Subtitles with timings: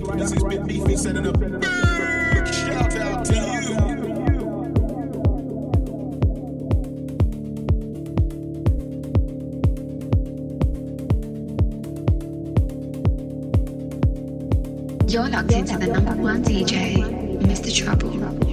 [0.00, 0.06] Big
[2.54, 3.58] Shout out to you.
[15.08, 17.74] You're locked into the number one DJ, Mr.
[17.74, 18.47] Trouble.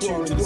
[0.00, 0.40] Tuned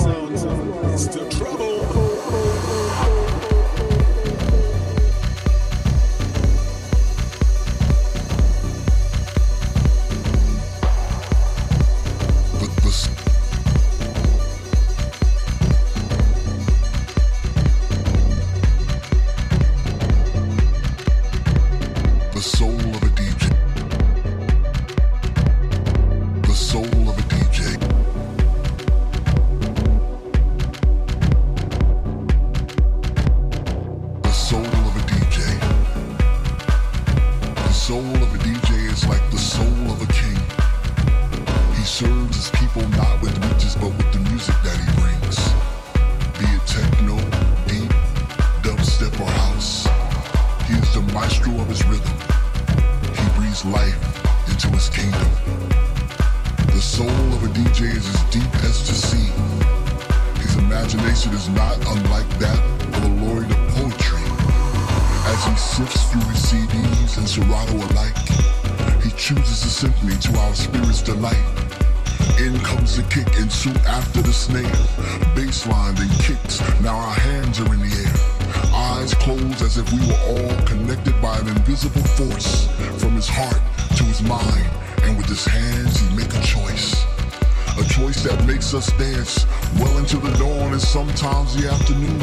[88.03, 89.47] that makes us dance
[89.79, 92.19] well into the dawn and sometimes the afternoon.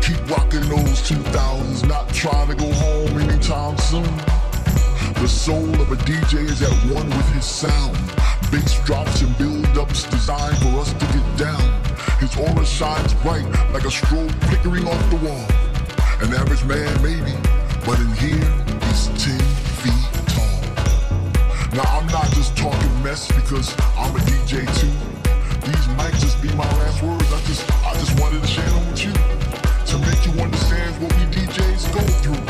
[0.00, 4.08] Keep rocking those 2000s, not trying to go home anytime soon.
[5.20, 7.94] The soul of a DJ is at one with his sound.
[8.50, 11.60] Bass drops and build-ups designed for us to get down.
[12.18, 15.46] His aura shines bright like a strobe flickering off the wall.
[16.24, 17.36] An average man maybe,
[17.84, 18.48] but in here
[18.88, 19.38] he's 10
[19.84, 20.60] feet tall.
[21.76, 23.76] Now I'm not just talking mess because
[24.12, 24.92] A DJ too.
[25.64, 27.32] These might just be my last words.
[27.32, 29.12] I just I just wanted to share them with you.
[29.12, 32.44] To make you understand what we DJs go through.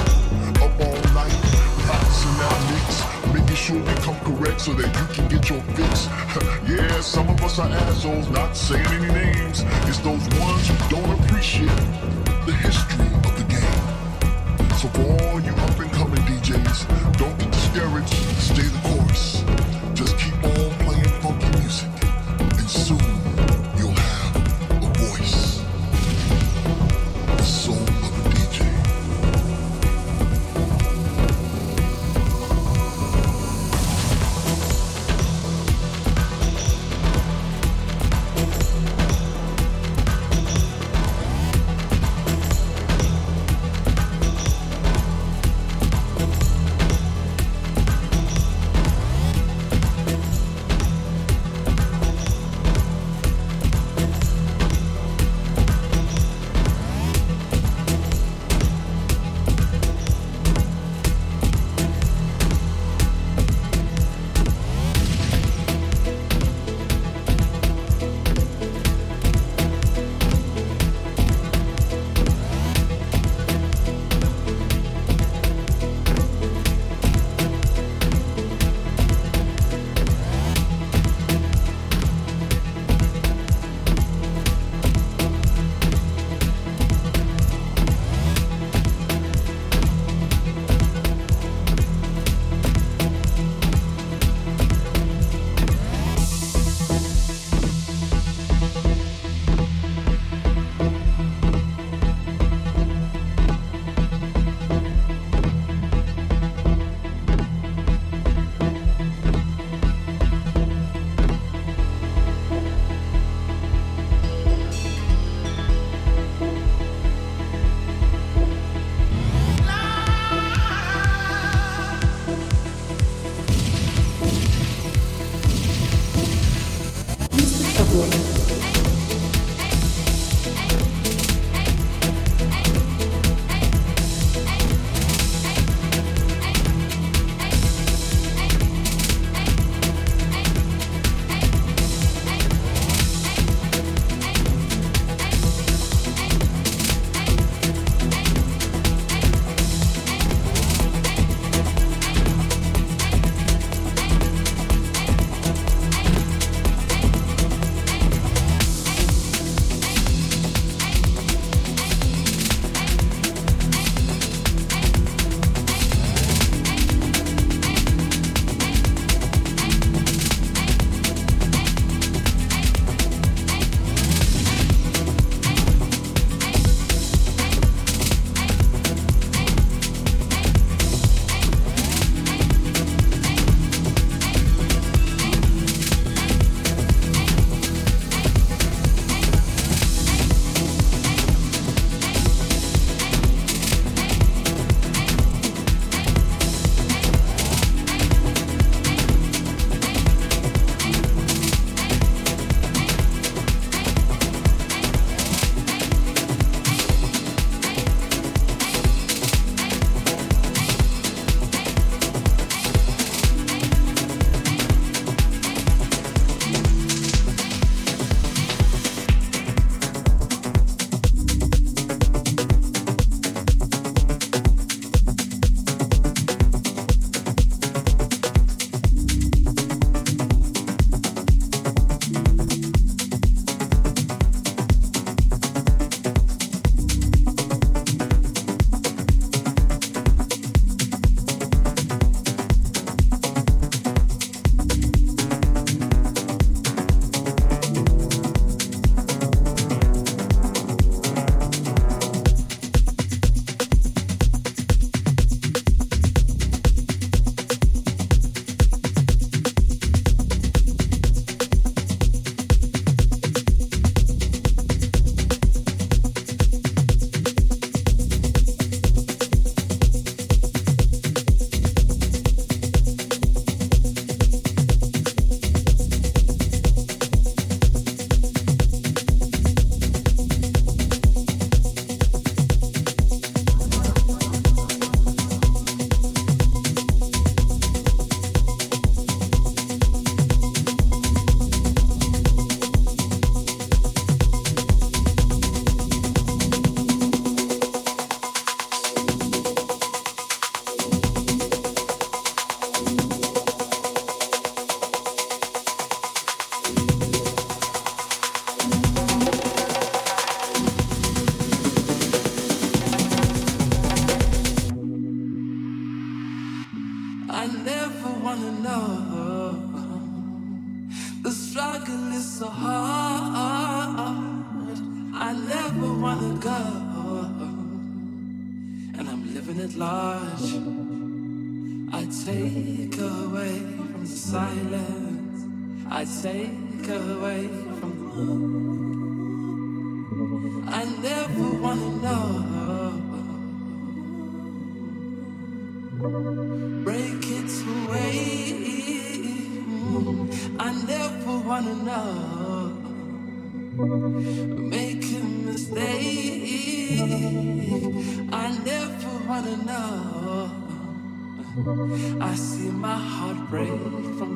[0.58, 1.38] Up all night,
[1.86, 2.88] practicing our mix,
[3.32, 6.08] making sure we come correct so that you can get your fix.
[6.68, 9.62] yeah, some of us are assholes, not saying any names.
[9.86, 11.78] It's those ones who don't appreciate
[12.44, 14.72] the history of the game.
[14.82, 19.51] So for all you up and coming DJs, don't get discouraged, stay the course.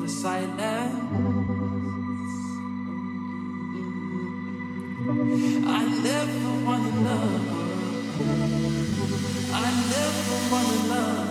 [0.07, 0.93] the silence.
[5.67, 7.45] I never wanna love.
[9.53, 11.27] I never wanna love.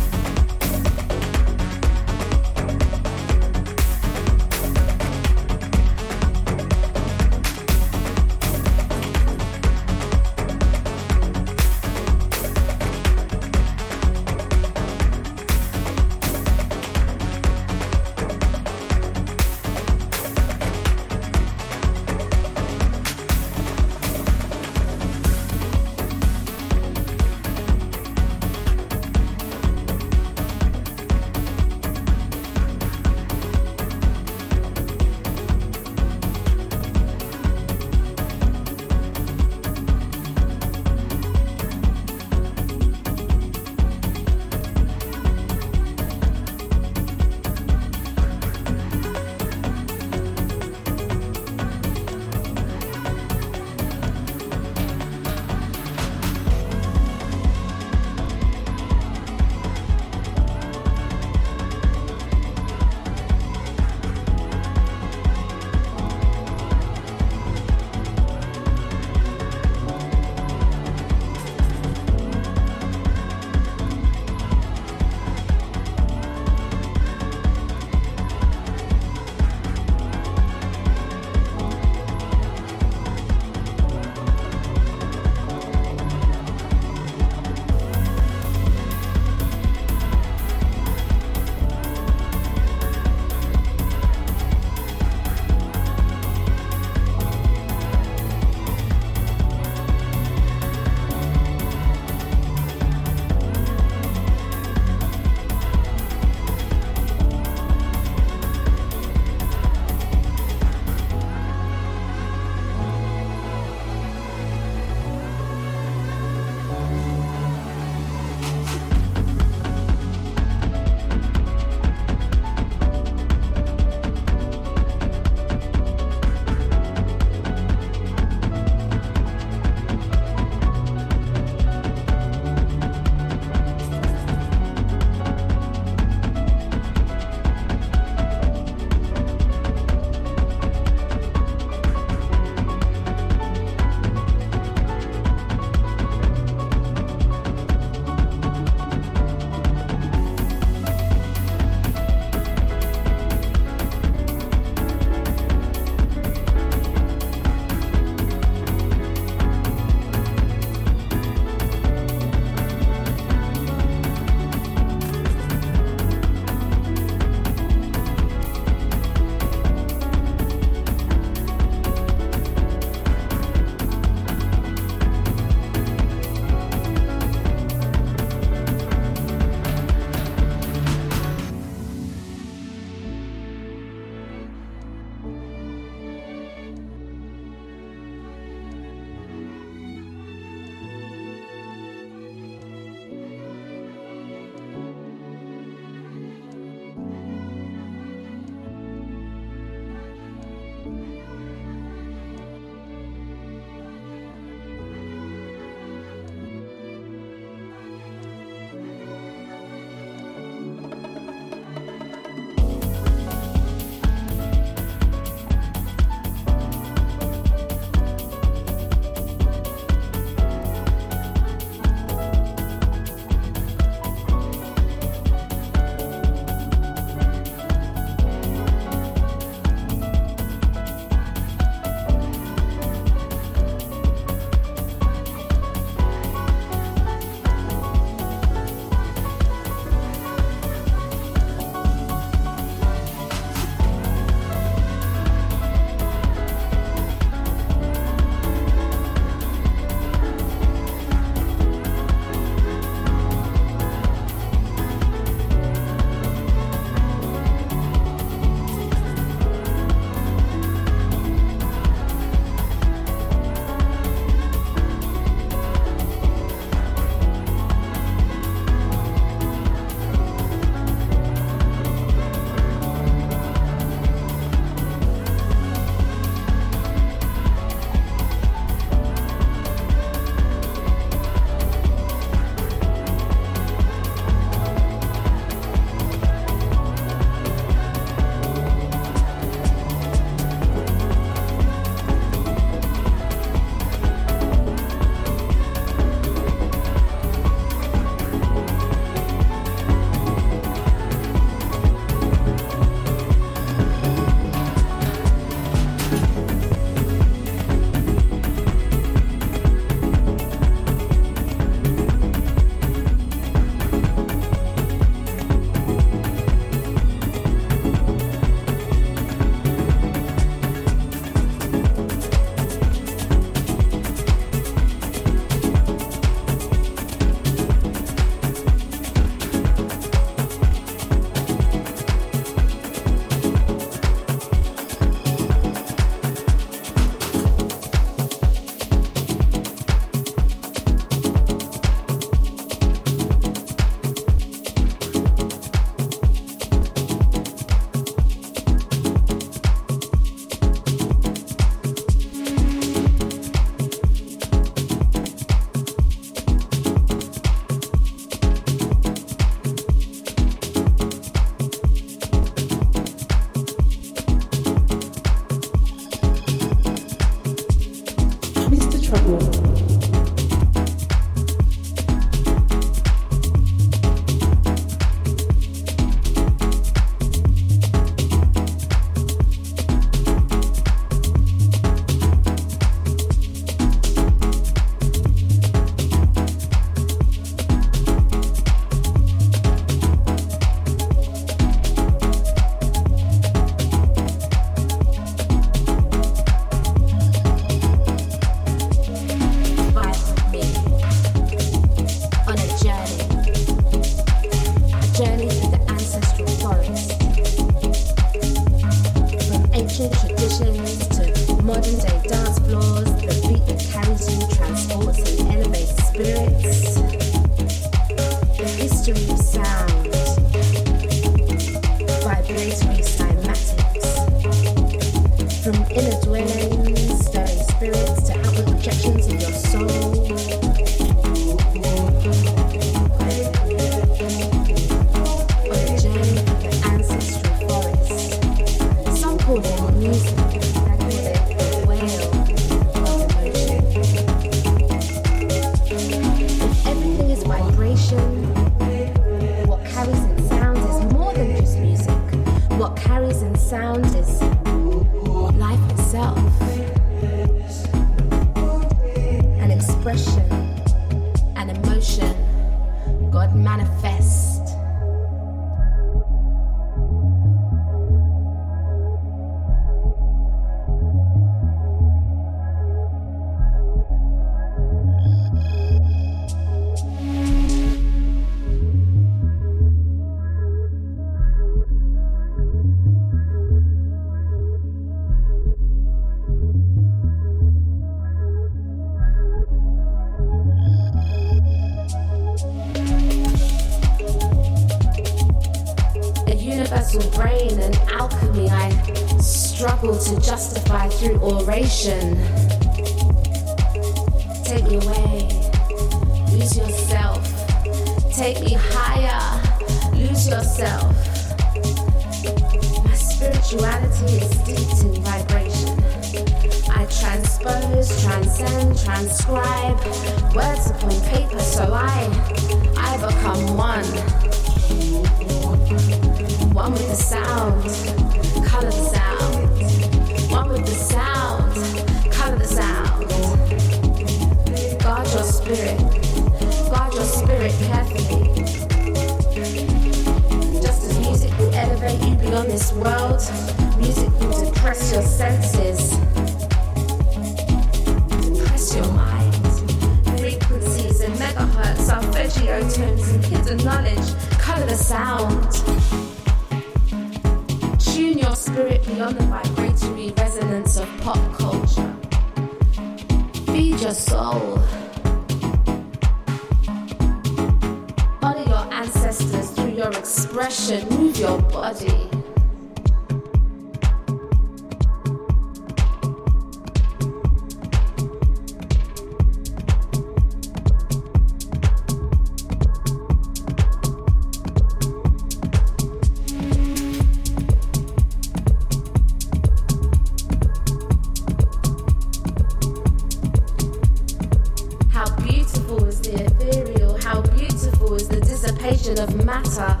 [595.94, 597.18] beautiful is the ethereal?
[597.22, 600.00] How beautiful is the dissipation of matter?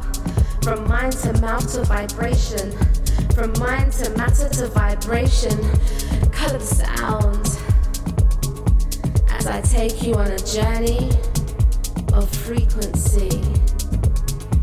[0.62, 2.72] From mind to mouth to vibration.
[3.34, 5.56] From mind to matter to vibration.
[6.32, 7.46] Colored sound.
[9.30, 11.10] As I take you on a journey
[12.12, 13.30] of frequency.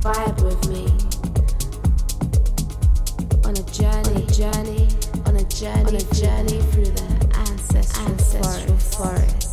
[0.02, 0.88] Vibe with me.
[3.46, 4.88] On a journey, journey,
[5.26, 8.98] on a journey, on a journey through the ancestral, ancestral forest.
[8.98, 9.51] forest.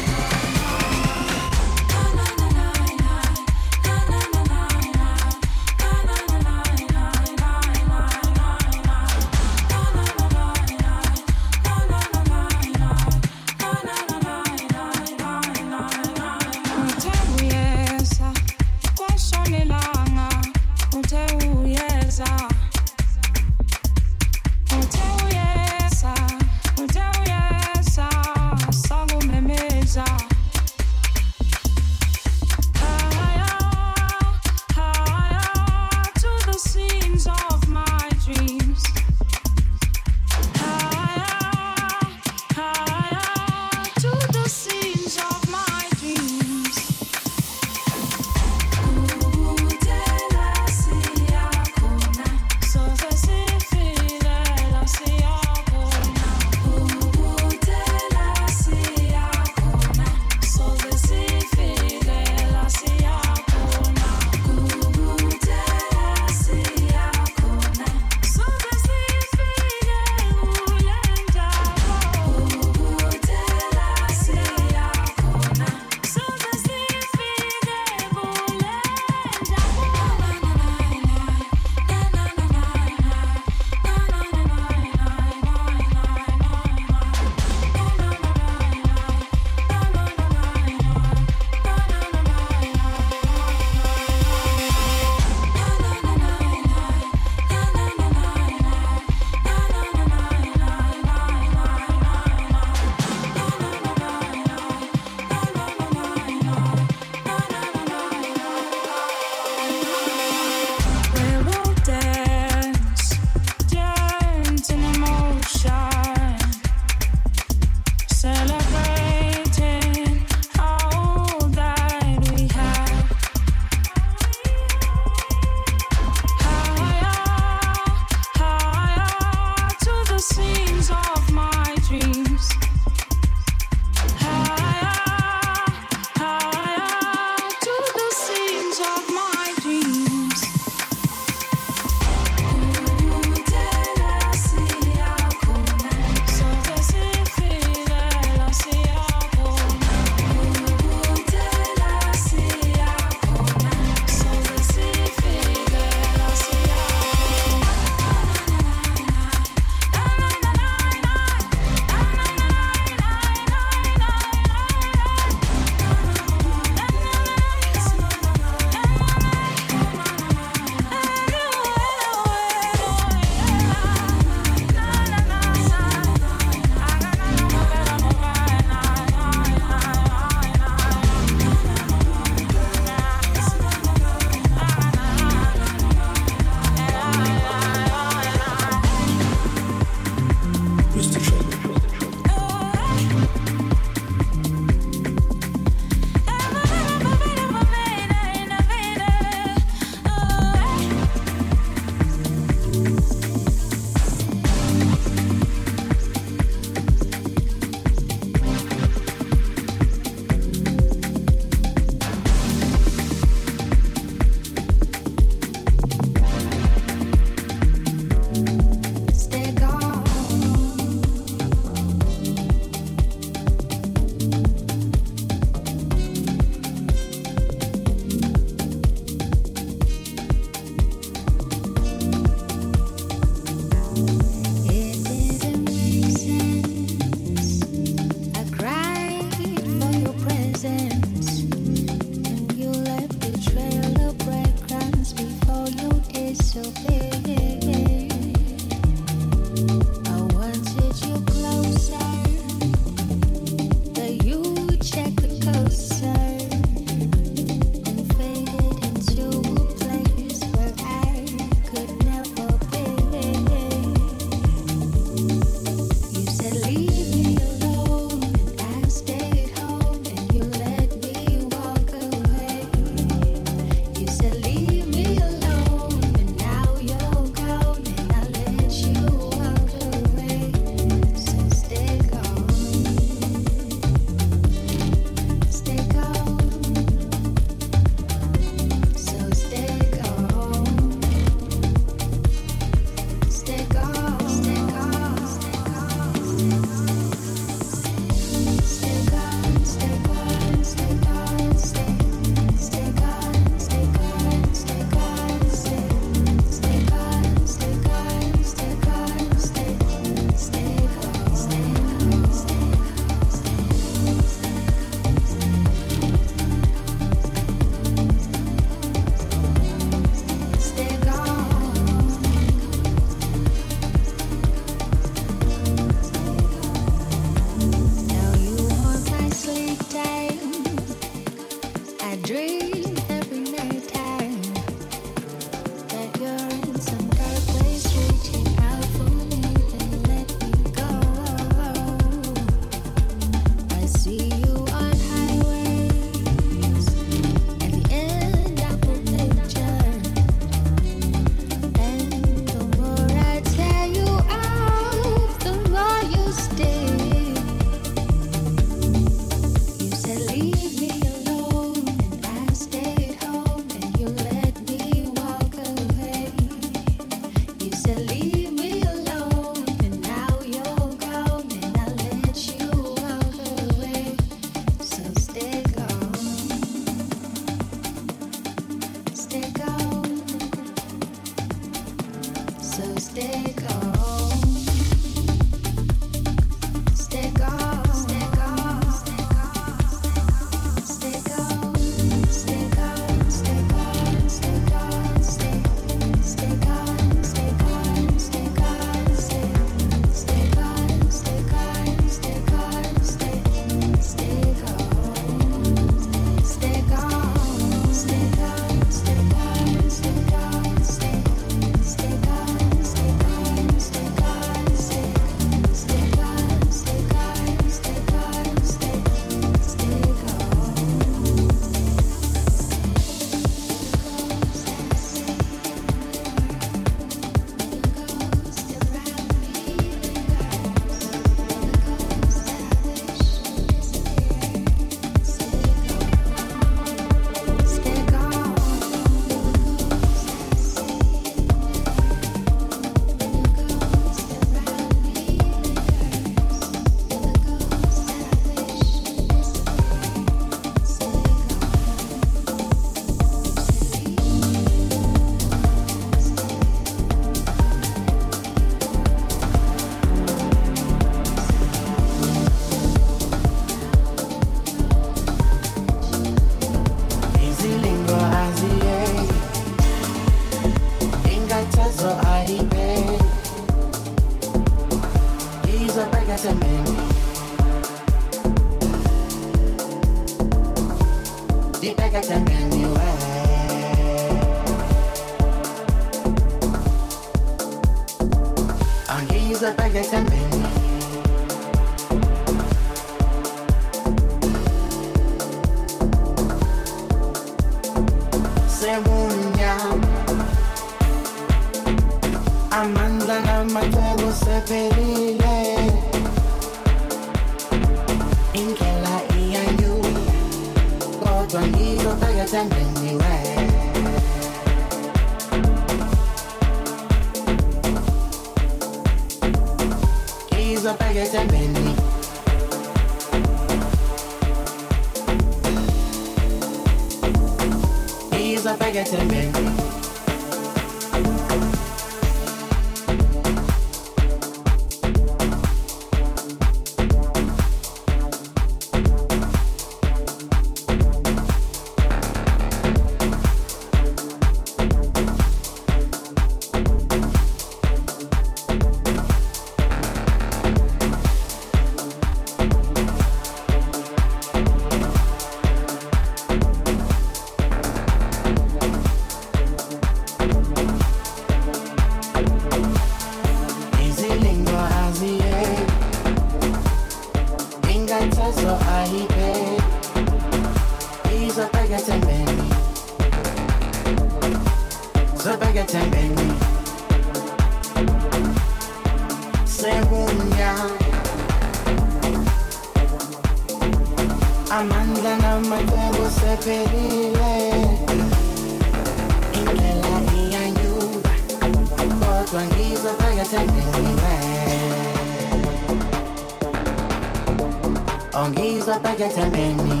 [598.96, 600.00] tropege tembeni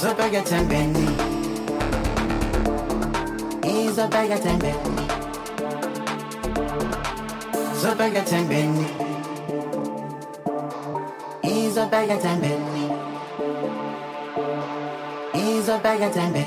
[0.00, 1.06] tropege tembeni
[3.70, 5.06] izopege tembeni
[7.82, 8.86] zopege tembeni
[11.42, 12.84] izopege tembeni
[15.34, 16.41] izopege tembeni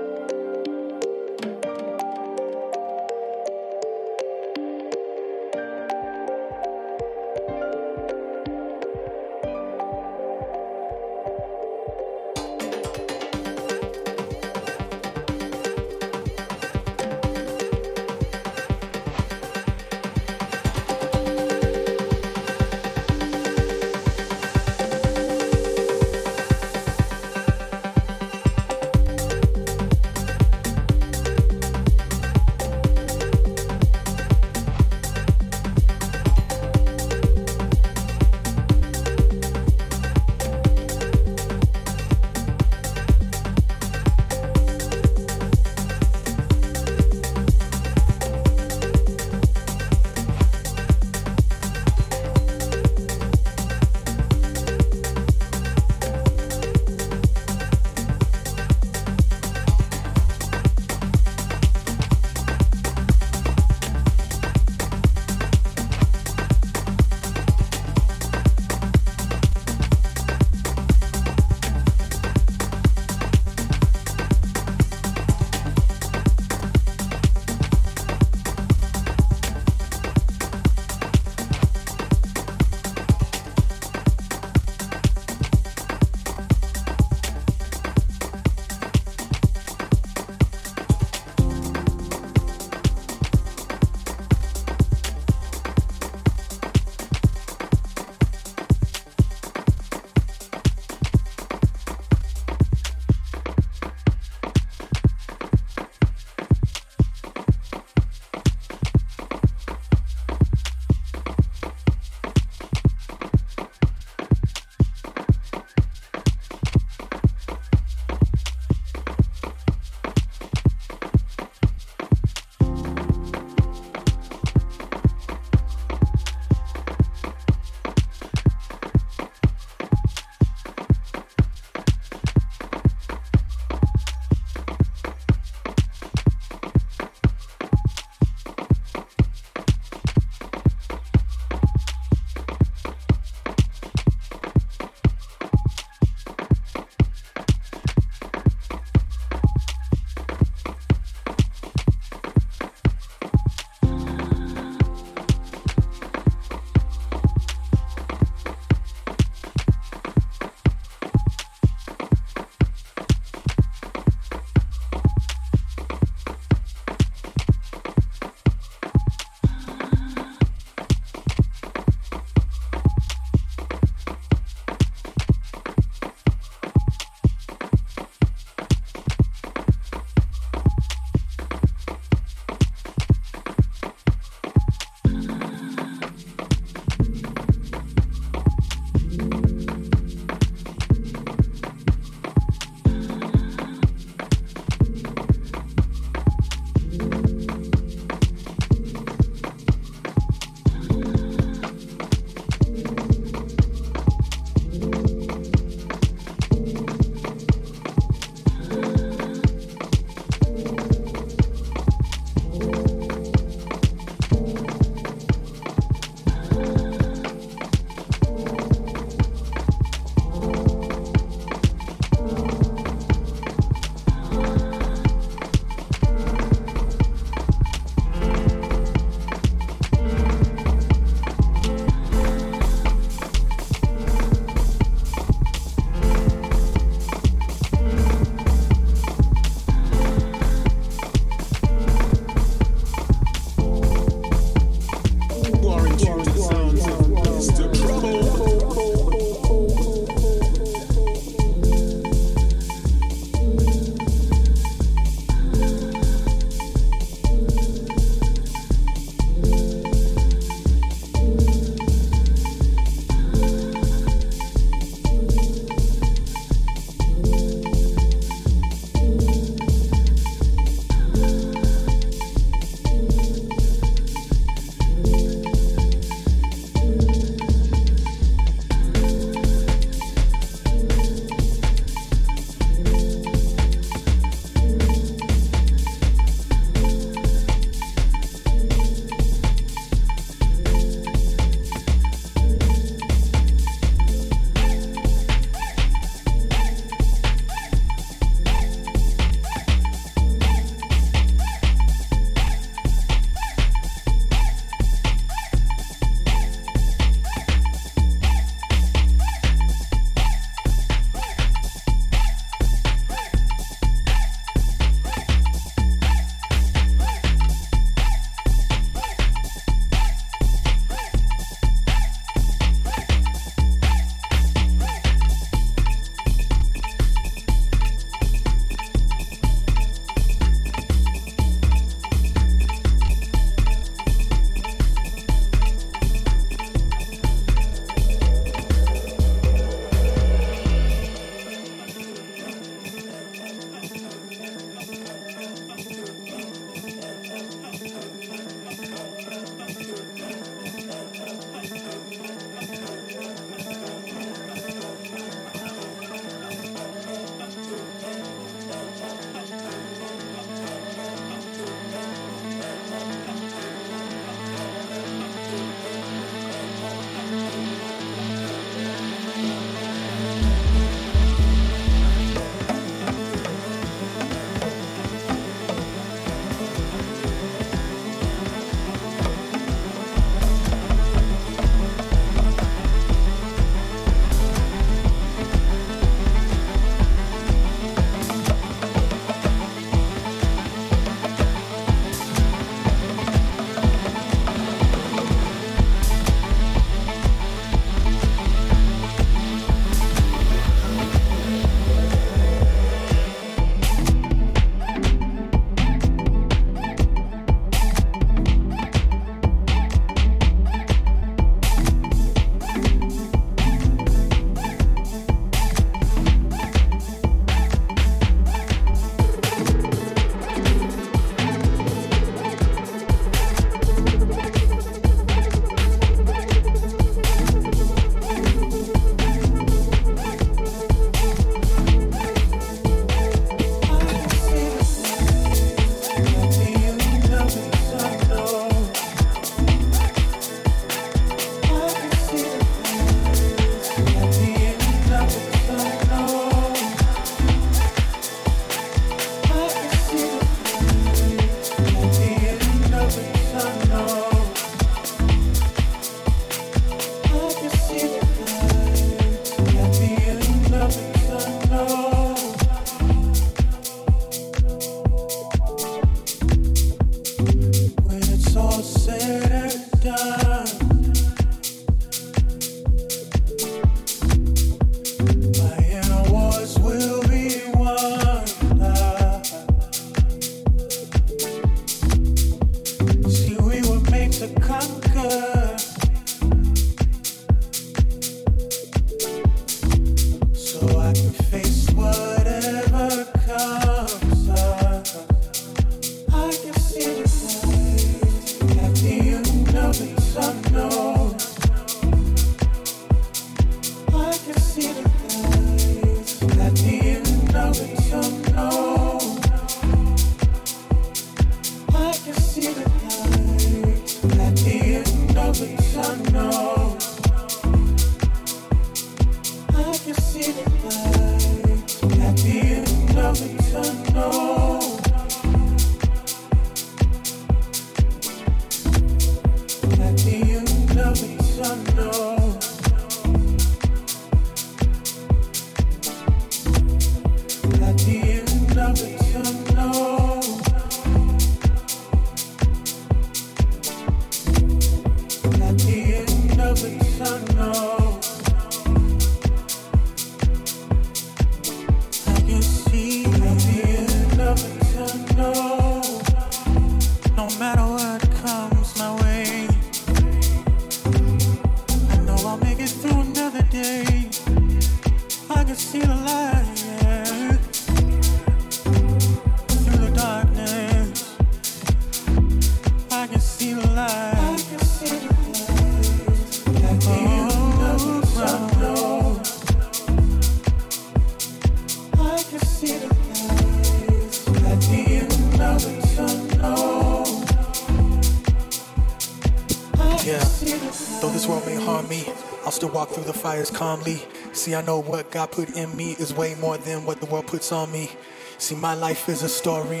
[593.76, 594.22] calmly.
[594.52, 597.46] See, I know what God put in me is way more than what the world
[597.46, 598.10] puts on me.
[598.58, 600.00] See, my life is a story,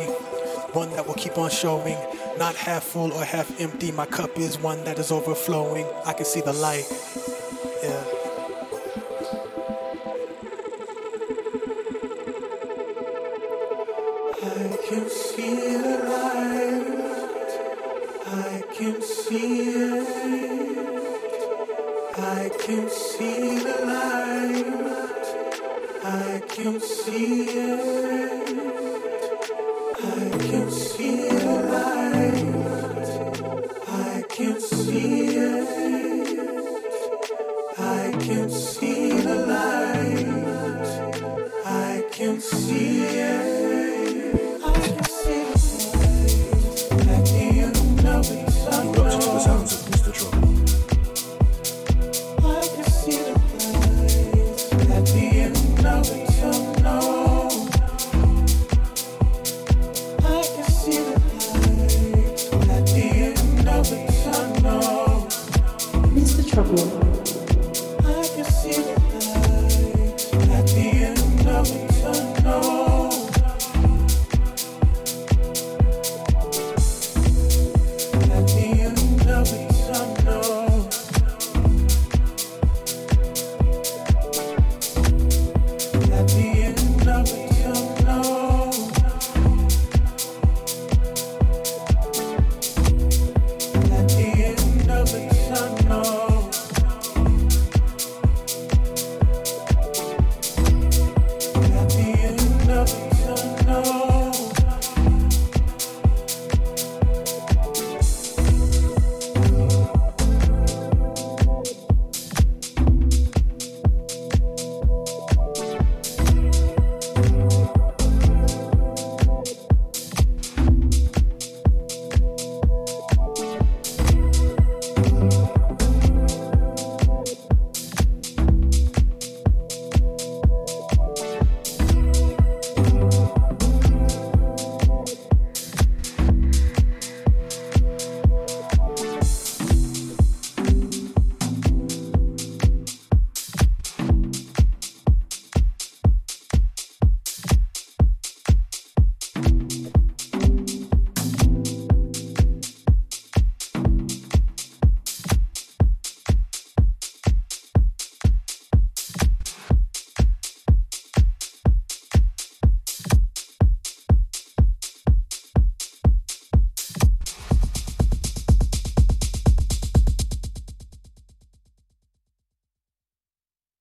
[0.72, 1.98] one that will keep on showing.
[2.38, 5.86] Not half full or half empty, my cup is one that is overflowing.
[6.04, 6.84] I can see the light.